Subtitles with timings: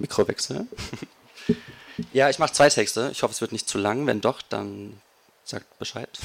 [0.00, 0.66] Mikrowechsel.
[2.12, 3.10] ja, ich mache zwei Texte.
[3.12, 4.06] Ich hoffe, es wird nicht zu lang.
[4.06, 5.00] Wenn doch, dann
[5.44, 6.18] sagt Bescheid.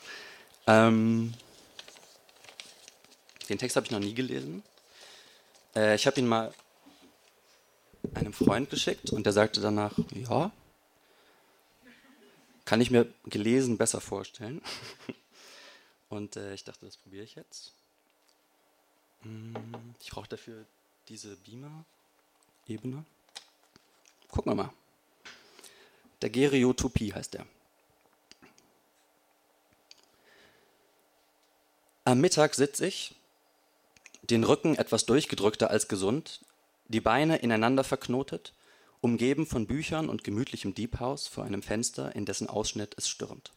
[0.66, 1.34] ähm,
[3.48, 4.62] den Text habe ich noch nie gelesen.
[5.74, 6.52] Äh, ich habe ihn mal
[8.14, 10.50] einem Freund geschickt und der sagte danach, ja,
[12.64, 14.62] kann ich mir gelesen besser vorstellen.
[16.08, 17.72] Und äh, ich dachte, das probiere ich jetzt.
[19.22, 19.54] Hm,
[20.00, 20.66] ich brauche dafür
[21.08, 21.36] diese
[22.66, 23.04] Beamer-Ebene.
[24.28, 24.70] Gucken wir mal.
[26.22, 27.46] Der Geriotopie heißt der.
[32.04, 33.14] Am Mittag sitze ich,
[34.22, 36.40] den Rücken etwas durchgedrückter als gesund,
[36.88, 38.52] die Beine ineinander verknotet,
[39.00, 43.52] umgeben von Büchern und gemütlichem Diebhaus vor einem Fenster, in dessen Ausschnitt es stürmt.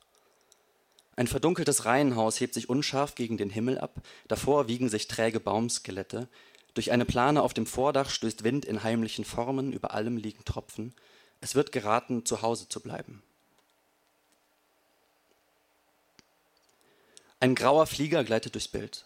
[1.16, 3.96] Ein verdunkeltes Reihenhaus hebt sich unscharf gegen den Himmel ab,
[4.28, 6.28] davor wiegen sich träge Baumskelette,
[6.73, 10.94] durch eine Plane auf dem Vordach stößt Wind in heimlichen Formen, über allem liegen Tropfen.
[11.42, 13.22] Es wird geraten, zu Hause zu bleiben.
[17.39, 19.06] Ein grauer Flieger gleitet durchs Bild.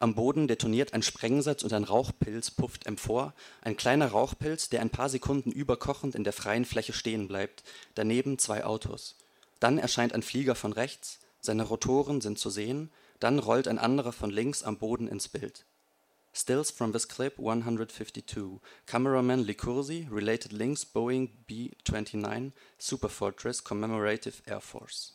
[0.00, 4.90] Am Boden detoniert ein Sprengsatz und ein Rauchpilz pufft empor, ein kleiner Rauchpilz, der ein
[4.90, 7.64] paar Sekunden überkochend in der freien Fläche stehen bleibt,
[7.94, 9.16] daneben zwei Autos.
[9.60, 14.12] Dann erscheint ein Flieger von rechts, seine Rotoren sind zu sehen, dann rollt ein anderer
[14.12, 15.64] von links am Boden ins Bild.
[16.32, 18.60] Stills from this clip 152.
[18.86, 25.14] Cameraman Licursi related links Boeing B-29 Superfortress Commemorative Air Force.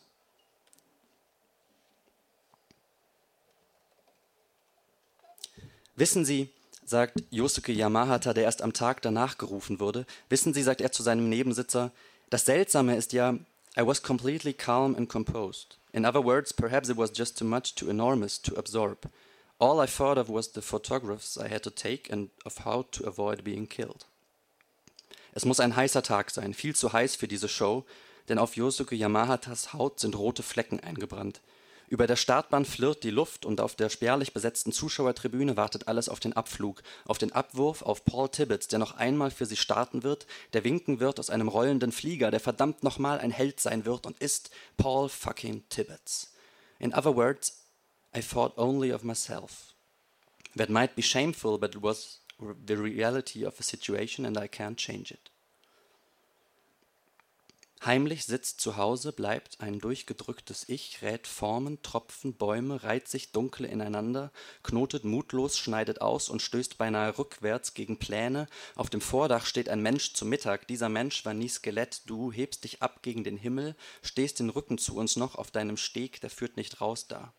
[5.96, 6.50] Wissen Sie,
[6.84, 11.02] sagt Yosuke Yamahata, der erst am Tag danach gerufen wurde, wissen Sie, sagt er zu
[11.02, 11.92] seinem Nebensitzer,
[12.30, 13.38] das Seltsame ist ja,
[13.76, 15.78] I was completely calm and composed.
[15.92, 19.08] In other words, perhaps it was just too much, too enormous to absorb.
[19.64, 23.06] All I thought of was the photographs I had to take and of how to
[23.06, 24.04] avoid being killed.
[25.32, 27.86] Es muss ein heißer Tag sein, viel zu heiß für diese Show,
[28.28, 31.40] denn auf Yosuke Yamahatas Haut sind rote Flecken eingebrannt.
[31.88, 36.20] Über der Startbahn flirrt die Luft und auf der spärlich besetzten Zuschauertribüne wartet alles auf
[36.20, 40.26] den Abflug, auf den Abwurf auf Paul Tibbets, der noch einmal für sie starten wird,
[40.52, 44.18] der winken wird aus einem rollenden Flieger, der verdammt nochmal ein Held sein wird und
[44.18, 46.34] ist Paul fucking Tibbets.
[46.78, 47.63] In other words,
[48.16, 49.74] I thought only of myself.
[50.56, 54.76] That might be shameful, but it was the reality of the situation and I can't
[54.76, 55.30] change it.
[57.84, 63.66] Heimlich sitzt zu Hause, bleibt ein durchgedrücktes Ich, rät Formen, Tropfen, Bäume, reiht sich dunkel
[63.66, 64.32] ineinander,
[64.62, 68.46] knotet mutlos, schneidet aus und stößt beinahe rückwärts gegen Pläne.
[68.74, 70.66] Auf dem Vordach steht ein Mensch zu Mittag.
[70.66, 72.02] Dieser Mensch war nie Skelett.
[72.06, 75.76] Du hebst dich ab gegen den Himmel, stehst den Rücken zu uns noch auf deinem
[75.76, 77.34] Steg, der führt nicht raus da.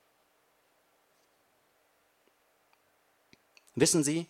[3.76, 4.26] Wissen Sie,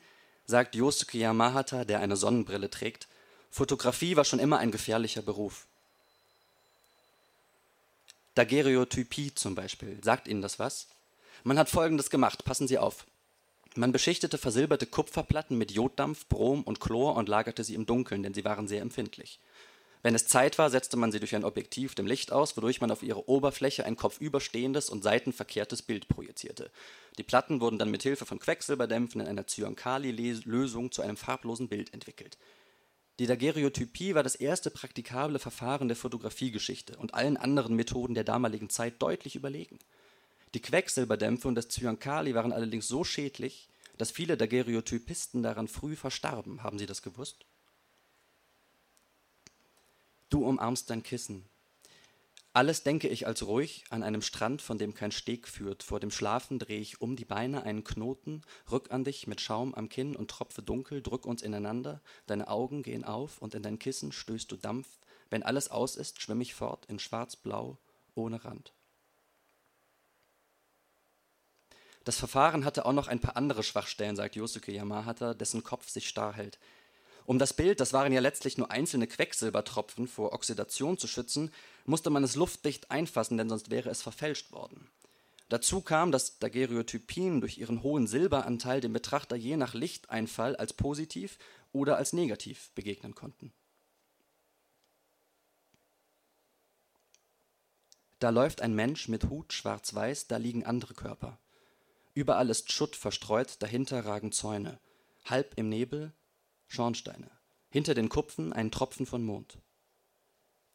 [0.45, 3.07] sagt Yosuke Yamahata, der eine Sonnenbrille trägt,
[3.51, 5.66] Fotografie war schon immer ein gefährlicher Beruf.
[8.33, 9.97] Daguerreotypie zum Beispiel.
[10.03, 10.88] Sagt Ihnen das was?
[11.44, 13.06] Man hat Folgendes gemacht, passen Sie auf.
[13.75, 18.33] Man beschichtete versilberte Kupferplatten mit Joddampf, Brom und Chlor und lagerte sie im Dunkeln, denn
[18.33, 19.39] sie waren sehr empfindlich.
[20.06, 22.92] Wenn es Zeit war, setzte man sie durch ein Objektiv dem Licht aus, wodurch man
[22.92, 26.70] auf ihre Oberfläche ein kopfüberstehendes und seitenverkehrtes Bild projizierte.
[27.18, 31.92] Die Platten wurden dann mit Hilfe von Quecksilberdämpfen in einer Zyankali-Lösung zu einem farblosen Bild
[31.92, 32.38] entwickelt.
[33.18, 38.70] Die Daguerreotypie war das erste praktikable Verfahren der Fotografiegeschichte und allen anderen Methoden der damaligen
[38.70, 39.80] Zeit deutlich überlegen.
[40.54, 46.62] Die Quecksilberdämpfe und das Zyankali waren allerdings so schädlich, dass viele Daguerreotypisten daran früh verstarben.
[46.62, 47.48] Haben Sie das gewusst?
[50.35, 51.47] Du umarmst dein Kissen,
[52.51, 55.81] alles denke ich als ruhig an einem Strand, von dem kein Steg führt.
[55.81, 59.74] Vor dem Schlafen drehe ich um die Beine einen Knoten, rück an dich mit Schaum
[59.74, 62.01] am Kinn und tropfe dunkel, drück uns ineinander.
[62.25, 65.00] Deine Augen gehen auf und in dein Kissen stößt du Dampf.
[65.29, 67.78] Wenn alles aus ist, schwimm ich fort in schwarz-blau,
[68.13, 68.74] ohne Rand.
[72.03, 76.10] Das Verfahren hatte auch noch ein paar andere Schwachstellen, sagt Yosuke Yamahata, dessen Kopf sich
[76.10, 76.60] starr hält.
[77.25, 81.51] Um das Bild, das waren ja letztlich nur einzelne Quecksilbertropfen, vor Oxidation zu schützen,
[81.86, 84.88] musste man es luftdicht einfassen, denn sonst wäre es verfälscht worden.
[85.50, 91.38] Dazu kam, dass Daguerreotypien durch ihren hohen Silberanteil dem Betrachter je nach Lichteinfall als positiv
[91.72, 93.54] oder als negativ begegnen konnten.
[98.19, 101.38] Da läuft ein Mensch mit Hut schwarz-weiß, da liegen andere Körper.
[102.13, 104.80] Überall ist Schutt verstreut, dahinter ragen Zäune.
[105.25, 106.13] Halb im Nebel,
[106.67, 107.31] Schornsteine.
[107.69, 109.57] Hinter den Kupfen ein Tropfen von Mond.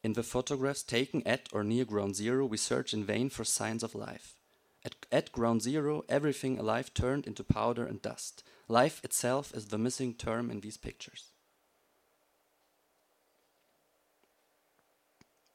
[0.03, 3.83] In the photographs taken at or near Ground Zero, we search in vain for signs
[3.83, 4.35] of life.
[4.83, 8.43] At, at, ground zero, everything alive turned into powder and dust.
[8.67, 11.33] Life itself is the missing term in these pictures.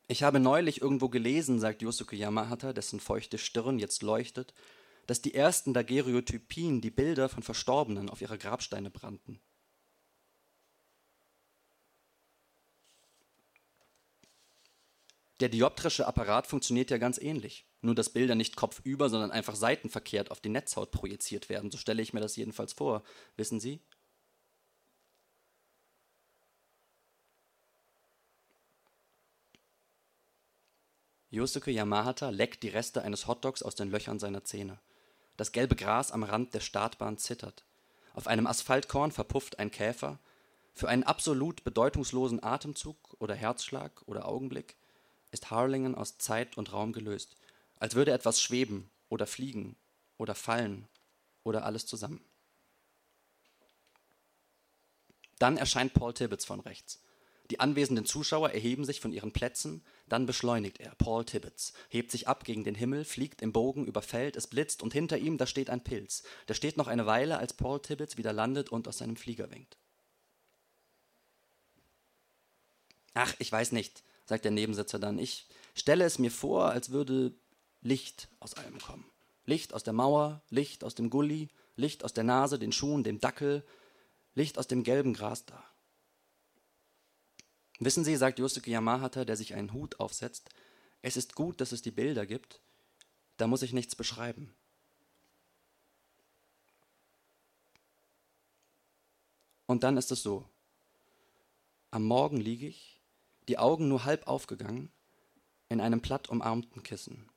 [0.09, 4.55] Ich habe neulich irgendwo gelesen, sagt Yosuke Yamahata, dessen feuchte Stirn jetzt leuchtet,
[5.09, 9.41] dass die ersten Daguerreotypien die Bilder von Verstorbenen auf ihre Grabsteine brannten.
[15.41, 17.67] Der dioptrische Apparat funktioniert ja ganz ähnlich.
[17.83, 21.71] Nur dass Bilder nicht kopfüber, sondern einfach seitenverkehrt auf die Netzhaut projiziert werden.
[21.71, 23.03] So stelle ich mir das jedenfalls vor.
[23.37, 23.81] Wissen Sie?
[31.31, 34.81] Yosuke Yamahata leckt die Reste eines Hotdogs aus den Löchern seiner Zähne.
[35.37, 37.67] Das gelbe Gras am Rand der Startbahn zittert.
[38.15, 40.19] Auf einem Asphaltkorn verpufft ein Käfer.
[40.73, 44.77] Für einen absolut bedeutungslosen Atemzug oder Herzschlag oder Augenblick
[45.37, 47.37] ist Harlingen aus Zeit und Raum gelöst,
[47.79, 49.77] als würde etwas schweben oder fliegen
[50.17, 50.89] oder fallen
[51.45, 52.25] oder alles zusammen.
[55.39, 57.03] Dann erscheint Paul Tibbets von rechts.
[57.51, 62.27] Die anwesenden Zuschauer erheben sich von ihren Plätzen, dann beschleunigt er, Paul Tibbets, hebt sich
[62.27, 65.47] ab gegen den Himmel, fliegt im Bogen über Feld, es blitzt und hinter ihm, da
[65.47, 66.23] steht ein Pilz.
[66.49, 69.77] Der steht noch eine Weile, als Paul Tibbets wieder landet und aus seinem Flieger winkt.
[73.13, 75.19] Ach, ich weiß nicht, sagt der Nebensitzer dann.
[75.19, 77.33] Ich stelle es mir vor, als würde
[77.81, 79.05] Licht aus allem kommen.
[79.45, 83.21] Licht aus der Mauer, Licht aus dem Gully, Licht aus der Nase, den Schuhen, dem
[83.21, 83.65] Dackel,
[84.35, 85.65] Licht aus dem gelben Gras da.
[87.79, 90.51] Wissen Sie, sagt Yosuke Yamahata, der sich einen Hut aufsetzt,
[91.03, 92.61] es ist gut, dass es die Bilder gibt,
[93.37, 94.55] da muss ich nichts beschreiben.
[99.67, 100.49] Und dann ist es so.
[101.91, 102.96] Am Morgen liege ich,
[103.49, 104.93] die Augen nur halb aufgegangen,
[105.69, 107.31] in einem platt umarmten Kissen.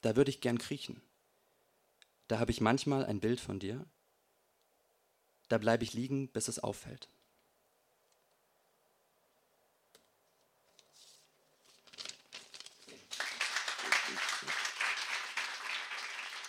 [0.00, 1.02] Da würde ich gern kriechen.
[2.28, 3.86] Da habe ich manchmal ein Bild von dir.
[5.48, 7.08] Da bleibe ich liegen, bis es auffällt.